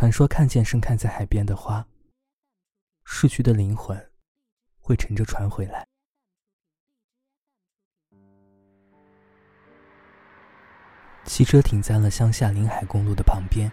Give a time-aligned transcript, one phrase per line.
[0.00, 1.86] 传说看见盛开在海边的花，
[3.04, 4.10] 逝去的灵魂
[4.80, 5.86] 会乘着船回来。
[11.26, 13.70] 汽车停在了乡下临海公路的旁边，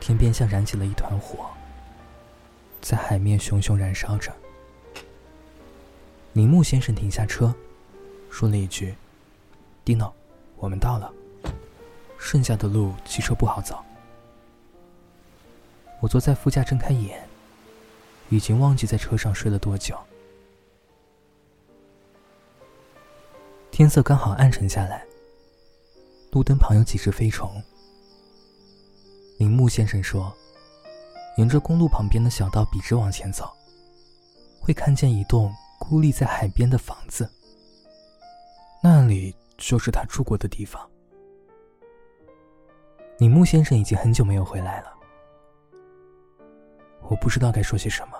[0.00, 1.50] 天边像燃起了一团火，
[2.82, 4.30] 在海面熊熊燃烧着。
[6.34, 7.54] 铃木先生停下车，
[8.28, 8.94] 说了一句
[9.82, 10.12] ：“Dino，
[10.56, 11.10] 我们到了。
[12.18, 13.82] 剩下的路汽车不好走。”
[16.04, 17.26] 我坐在副驾，睁开眼，
[18.28, 19.98] 已经忘记在车上睡了多久。
[23.70, 25.02] 天色刚好暗沉下来。
[26.30, 27.50] 路灯旁有几只飞虫。
[29.38, 30.30] 铃木先生说
[31.38, 33.50] ：“沿着公路旁边的小道笔直往前走，
[34.60, 37.26] 会看见一栋孤立在海边的房子。
[38.82, 40.86] 那里就是他住过的地方。”
[43.16, 44.93] 铃木先生已经很久没有回来了，
[47.08, 48.18] 我不知道该说些什么。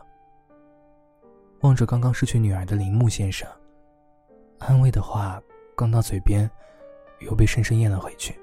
[1.61, 3.49] 望着刚刚失去女儿的铃木先生，
[4.59, 5.43] 安慰的话
[5.77, 6.51] 刚到嘴边。
[7.21, 8.39] 又被深深咽了回去。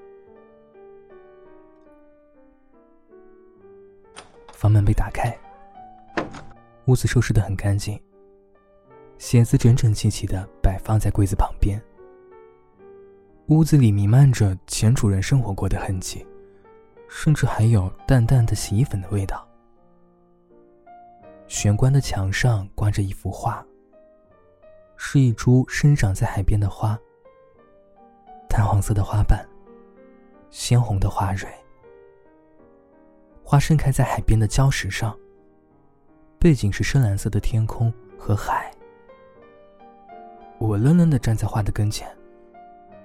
[4.50, 5.32] 房门被打开，
[6.86, 8.00] 屋子收拾的很干净，
[9.18, 11.80] 鞋子整整齐齐的摆放在柜子旁边。
[13.48, 16.26] 屋子里弥漫着前主人生活过的痕迹，
[17.08, 19.46] 甚至还有淡淡的洗衣粉的味道。
[21.52, 23.62] 玄关的墙上挂着一幅画，
[24.96, 26.98] 是一株生长在海边的花。
[28.48, 29.46] 淡黄色的花瓣，
[30.48, 31.46] 鲜红的花蕊，
[33.44, 35.14] 花盛开在海边的礁石上。
[36.38, 38.74] 背景是深蓝色的天空和海。
[40.58, 42.08] 我愣愣的站在画的跟前，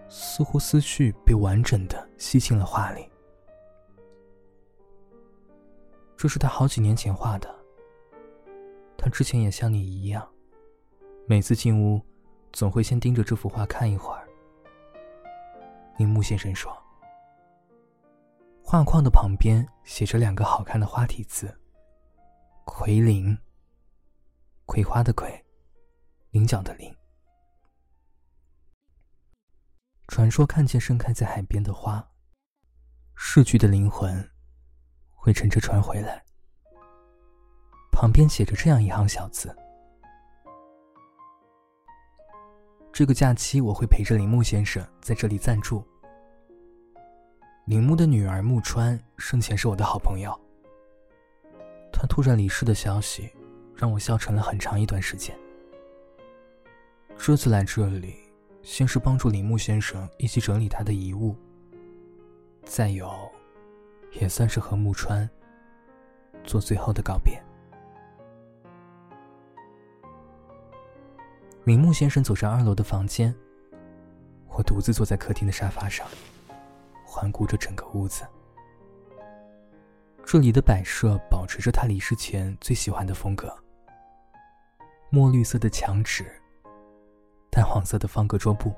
[0.07, 3.09] 似乎思绪被完整的吸进了画里。
[6.15, 7.56] 这是他好几年前画的。
[9.09, 10.27] 之前也像你一样，
[11.27, 12.01] 每次进屋，
[12.51, 14.27] 总会先盯着这幅画看一会儿。
[15.97, 16.71] 铃木先生说
[18.63, 21.59] ：“画框的旁边写着两个好看的花体字
[22.65, 23.37] ‘葵林’，
[24.65, 25.43] 葵花的葵，
[26.31, 26.95] 菱角的菱。
[30.07, 32.07] 传说看见盛开在海边的花，
[33.15, 34.31] 逝去的灵魂
[35.13, 36.26] 会乘着船回来。
[37.99, 39.51] 旁边写着这样一行小字：
[42.93, 45.83] 这个假期我会陪着铃木先生在这里暂住。”
[47.65, 50.31] 铃木的女儿木川生前是我的好朋友。
[51.91, 53.31] 她突然离世的消息，
[53.75, 55.35] 让我消沉了很长一段时间。
[57.17, 58.13] 这次来这里，
[58.61, 61.35] 先是帮助铃木先生一起整理他的遗物，
[62.63, 63.11] 再有，
[64.21, 65.27] 也算是和木川
[66.43, 67.41] 做最后的告别。
[71.67, 73.35] 明木先生走上二楼的房间，
[74.47, 76.07] 我独自坐在客厅的沙发上。
[77.05, 78.25] 环顾着整个屋子，
[80.25, 83.53] 这里的摆设保持着他离世前最喜欢的风格：
[85.09, 86.25] 墨绿色的墙纸，
[87.51, 88.73] 淡黄色的方格桌布。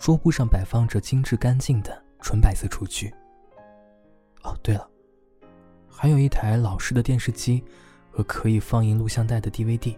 [0.00, 3.14] 桌布上摆放着精致干净的纯白色厨具。
[4.42, 4.90] 哦，对了，
[5.88, 7.62] 还有一台老式的电视机
[8.10, 9.96] 和可以放映录像带的 DVD。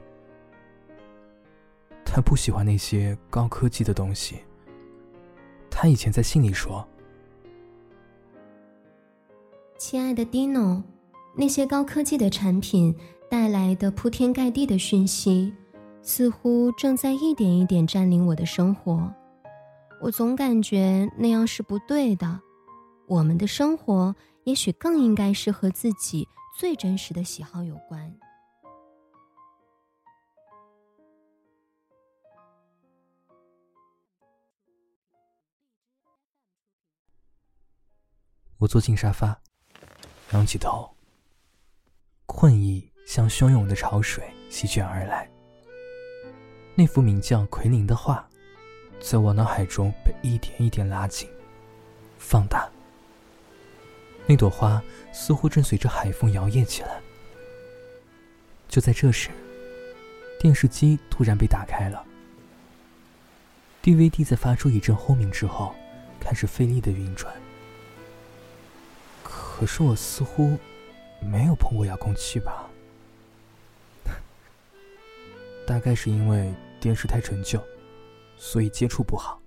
[2.14, 4.36] 他不喜欢那些高科技的东西。
[5.68, 6.86] 他以前在信里说
[9.76, 10.84] ：“亲爱的 Dino，
[11.34, 12.94] 那些高科技的产品
[13.28, 15.52] 带来的铺天盖地的讯息，
[16.02, 19.12] 似乎正在一点一点占领我的生活。
[20.00, 22.40] 我总感觉那样是不对的。
[23.08, 24.14] 我们的生活
[24.44, 28.14] 也许更应该是和自己最真实的喜好有关。”
[38.64, 39.38] 我坐进沙发，
[40.32, 40.90] 仰起头。
[42.24, 45.28] 困意像汹涌的潮水席卷而来。
[46.74, 48.26] 那幅名叫《奎宁》的画，
[49.02, 51.28] 在我脑海中被一点一点拉近、
[52.16, 52.66] 放大。
[54.26, 54.82] 那朵花
[55.12, 57.02] 似乎正随着海风摇曳起来。
[58.66, 59.28] 就在这时，
[60.40, 62.02] 电视机突然被打开了。
[63.82, 65.74] DVD 在发出一阵轰鸣之后，
[66.18, 67.30] 开始费力的运转。
[69.56, 70.58] 可是我似乎
[71.20, 72.68] 没有碰过遥控器吧？
[75.64, 77.62] 大概是因为电视太陈旧，
[78.36, 79.40] 所以接触不好。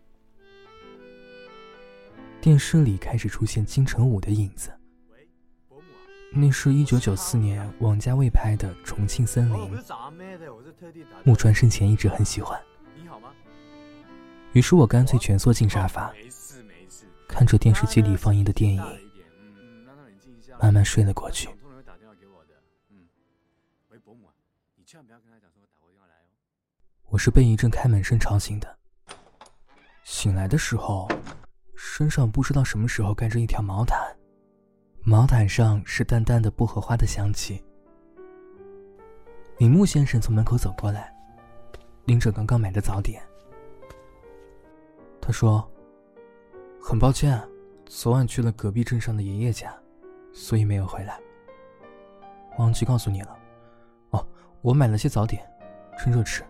[2.40, 4.72] 电视里开始出现金城武的影子，
[6.32, 9.78] 那是一九九四年王家卫拍的《重庆森林》，
[11.26, 12.58] 木川生前一直很喜欢。
[14.54, 16.14] 于是我干脆蜷缩进沙发，
[17.28, 18.82] 看着电视机里放映的电影，
[20.60, 21.50] 慢慢睡了过去。
[27.10, 28.78] 我是被一阵开门声吵醒的。
[30.04, 31.08] 醒来的时候，
[31.76, 34.00] 身上不知道什么时候盖着一条毛毯，
[35.04, 37.64] 毛毯上是淡淡的薄荷花的香气。
[39.58, 41.14] 李牧先生从门口走过来，
[42.06, 43.22] 拎着刚刚买的早点。
[45.22, 45.70] 他说
[46.82, 47.42] ：“很抱歉，
[47.86, 49.78] 昨晚去了隔壁镇上的爷爷家，
[50.38, 51.20] 所以没有回来。
[52.60, 53.36] 忘记告诉你了。
[54.12, 54.24] 哦，
[54.62, 55.44] 我买了些早点，
[55.98, 56.46] 趁热吃。”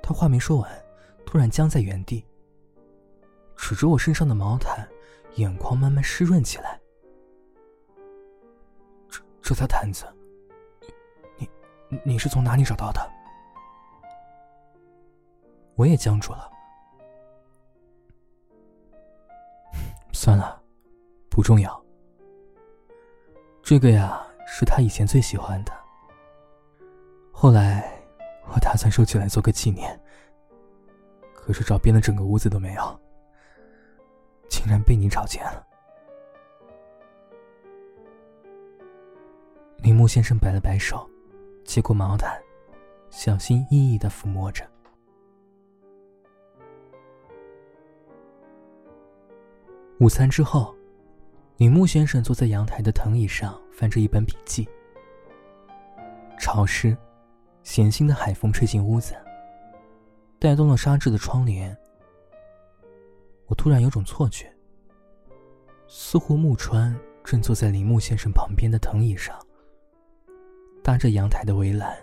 [0.00, 0.70] 他话没说完，
[1.26, 2.24] 突然僵在原地，
[3.56, 4.88] 指着我身上的毛毯，
[5.34, 6.80] 眼眶慢慢湿润起来。
[9.08, 10.06] 这这条毯子，
[11.88, 13.00] 你你是从哪里找到的？
[15.74, 16.48] 我也僵住了。
[20.14, 20.62] 算了，
[21.28, 21.85] 不重要。
[23.68, 25.72] 这个呀，是他以前最喜欢的。
[27.32, 27.92] 后来。
[28.48, 30.00] 我打算收起来做个纪念，
[31.34, 33.00] 可是找遍了整个屋子都没有，
[34.48, 35.66] 竟然被你找见了。
[39.78, 41.10] 铃木先生摆了摆手，
[41.64, 42.40] 接过毛毯，
[43.10, 44.64] 小心翼翼的抚摸着。
[49.98, 50.72] 午餐之后，
[51.56, 54.68] 铃木先生坐在阳台的藤椅上，翻着一本笔记。
[56.38, 56.96] 潮湿。
[57.62, 59.12] 咸腥的海风吹进屋子，
[60.38, 61.76] 带动了纱质的窗帘。
[63.46, 64.48] 我突然有种错觉，
[65.88, 69.36] 似乎木川正坐在铃木先生旁边的藤椅上，
[70.80, 71.98] 搭着阳台的围栏，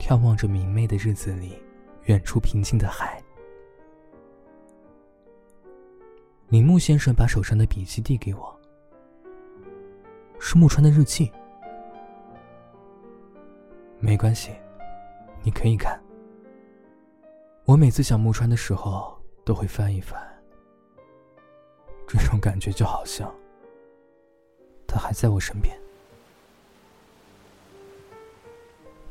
[0.00, 1.62] 眺望着明媚的日子里
[2.06, 3.17] 远处平静的海。
[6.48, 8.58] 铃木先生把手上的笔记递给我，
[10.40, 11.30] 是木川的日记。
[14.00, 14.50] 没关系，
[15.42, 16.00] 你可以看。
[17.66, 19.14] 我每次想木川的时候，
[19.44, 20.18] 都会翻一翻。
[22.06, 23.30] 这种感觉就好像
[24.86, 25.78] 他还在我身边。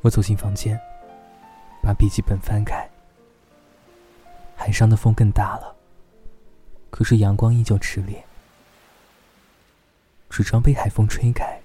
[0.01, 0.75] 我走进房间，
[1.83, 2.89] 把笔记本翻开。
[4.55, 5.76] 海上的风更大了，
[6.97, 8.25] 可是阳光依旧炽烈。
[10.31, 11.61] 纸张被海风吹开，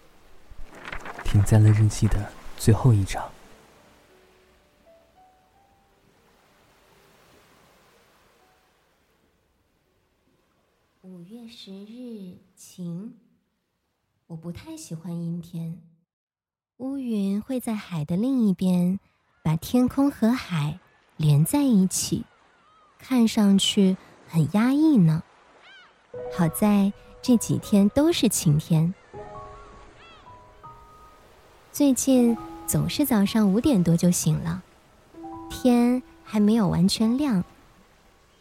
[1.25, 2.31] 停在了日记的。
[2.59, 3.33] 最后一章。
[11.01, 13.15] 五月十日晴。
[14.27, 15.81] 我不太喜欢阴天，
[16.77, 19.01] 乌云会在海的另一边，
[19.43, 20.79] 把天空和海
[21.17, 22.27] 连在一起，
[22.99, 23.97] 看上去
[24.33, 25.23] 很压抑呢。
[26.35, 26.91] 好在
[27.21, 28.95] 这几天都是晴天。
[31.71, 32.35] 最近。
[32.65, 34.63] 总是早上五点多就醒了，
[35.51, 37.45] 天还没有完全亮。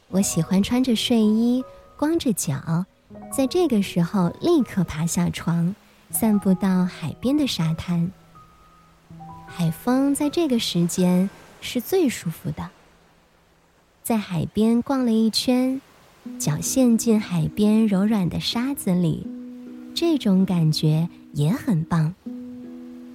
[0.08, 1.66] 我喜欢穿着睡衣，
[1.98, 2.86] 光着脚，
[3.36, 5.76] 在这个时候立刻爬下床，
[6.12, 8.10] 散步到海边的沙滩。
[9.48, 12.70] 海风在这个时间是最舒服的。
[14.02, 15.82] 在海边逛了一圈，
[16.38, 19.28] 脚陷进海边柔软的沙子里，
[19.94, 22.14] 这种感觉也很棒。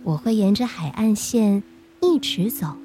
[0.05, 1.63] 我会沿着海岸线
[2.01, 2.77] 一直走，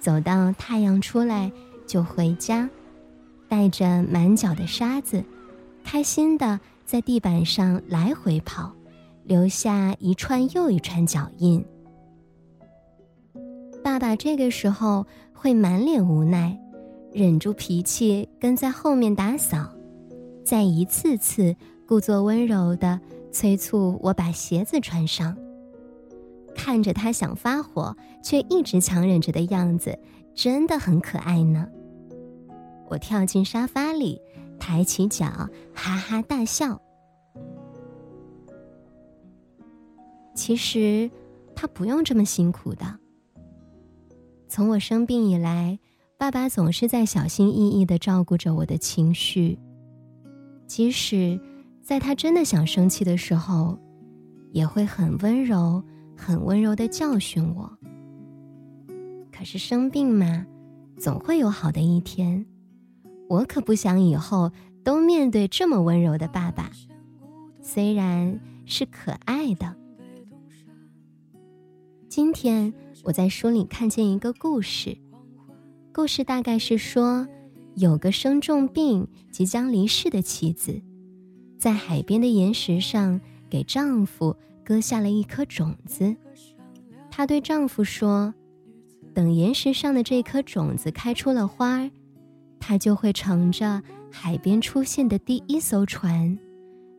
[0.00, 1.52] 走到太阳出来
[1.86, 2.68] 就回家，
[3.48, 5.22] 带着满脚的沙子，
[5.84, 8.72] 开心的在地板上来回跑，
[9.24, 11.64] 留下一串又一串脚印。
[13.82, 16.58] 爸爸这个时候会满脸无奈，
[17.14, 19.72] 忍住脾气跟在后面打扫，
[20.44, 21.54] 再一次次
[21.86, 25.36] 故作温柔的催促我把鞋子穿上。
[26.56, 29.96] 看着他想发火却一直强忍着的样子，
[30.34, 31.68] 真的很可爱呢。
[32.88, 34.20] 我跳进沙发里，
[34.58, 35.26] 抬起脚，
[35.72, 36.82] 哈哈大笑。
[40.34, 41.08] 其实，
[41.54, 42.98] 他不用这么辛苦的。
[44.48, 45.78] 从我生病以来，
[46.18, 49.58] 爸爸总是在小心翼翼的照顾着我的情绪，
[50.66, 51.38] 即使
[51.82, 53.78] 在他真的想生气的时候，
[54.52, 55.82] 也会很温柔。
[56.16, 57.76] 很温柔的教训我。
[59.32, 60.46] 可是生病嘛，
[60.96, 62.46] 总会有好的一天。
[63.28, 64.52] 我可不想以后
[64.84, 66.70] 都面对这么温柔的爸爸。
[67.60, 69.74] 虽然是可爱的。
[72.08, 74.96] 今天我在书里看见一个故事，
[75.94, 77.24] 故事大概是说，
[77.76, 80.82] 有个生重病、即将离世的妻子，
[81.56, 84.34] 在海边的岩石上给丈夫
[84.64, 86.12] 割下了一颗种子。
[87.12, 88.34] 她对丈夫说
[89.14, 91.88] ：“等岩石上的这颗种子开出了花儿，
[92.58, 96.36] 她就会乘着海边出现的第一艘船，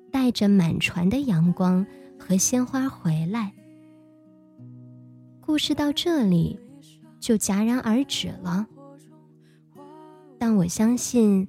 [0.09, 1.85] 带着满船的阳光
[2.17, 3.51] 和鲜花回来。”
[5.45, 6.57] 故事到这里
[7.19, 8.65] 就戛然而止了，
[10.47, 11.47] 但我相信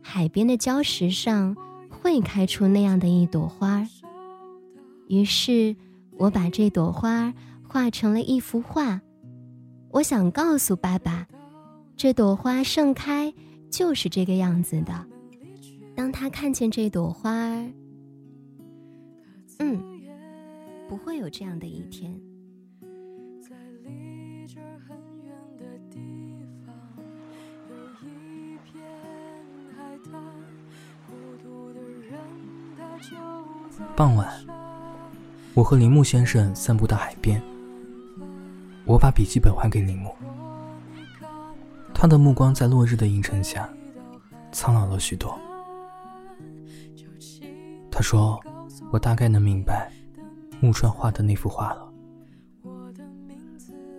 [0.00, 1.56] 海边的礁石上
[1.90, 3.84] 会开出那样的一朵花。
[5.08, 5.74] 于是，
[6.12, 7.34] 我把这朵花
[7.64, 9.00] 画成了一幅画。
[9.90, 11.26] 我想告诉爸爸，
[11.96, 13.34] 这朵花盛开
[13.68, 15.04] 就是这个样子的。
[15.96, 17.32] 当他看见这朵花，
[19.58, 19.82] 嗯，
[20.88, 22.16] 不会有这样的一天。
[33.94, 34.28] 傍晚，
[35.54, 37.42] 我和铃木先生散步到海边。
[38.84, 40.14] 我把笔记本还给铃木，
[41.92, 43.68] 他的目光在落日的映衬下，
[44.52, 45.36] 苍老了许多。
[47.90, 48.38] 他说
[48.92, 49.90] ：“我大概能明白
[50.60, 51.92] 木川画的那幅画了。”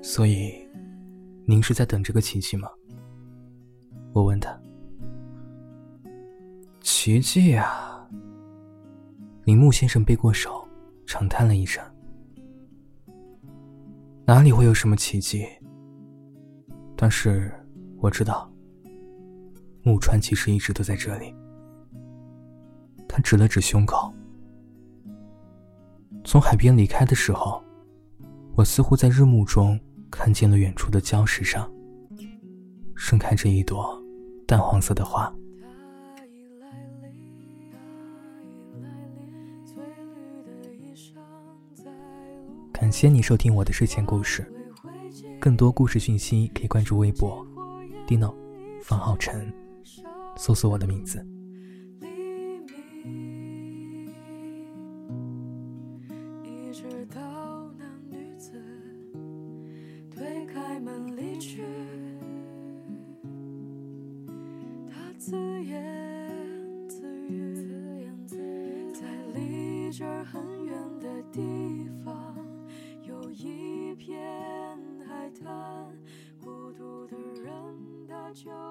[0.02, 0.54] 所以，
[1.46, 2.70] 您是在等这个奇迹吗？
[4.14, 4.58] 我问他。
[6.82, 7.87] 奇迹啊！
[9.48, 10.68] 铃木先生背过手，
[11.06, 11.82] 长叹了一声
[14.28, 15.48] ：“哪里会有什么奇迹？
[16.98, 17.50] 但是
[18.02, 18.52] 我知道，
[19.84, 21.34] 木川其实一直都在这里。”
[23.08, 24.12] 他指了指胸口。
[26.26, 27.64] 从海边离开的时候，
[28.54, 29.80] 我似乎在日暮中
[30.12, 31.72] 看见了远处的礁石上，
[32.98, 33.98] 盛开着一朵
[34.46, 35.34] 淡黄色的花。
[42.88, 44.50] 感谢你收听我的睡前故事，
[45.42, 47.46] 更多故事讯息可以关注微博
[48.08, 48.34] “dino
[48.82, 49.54] 方浩辰”，
[50.40, 51.22] 搜索我的名字。
[70.32, 71.42] 很远的地
[78.34, 78.67] 独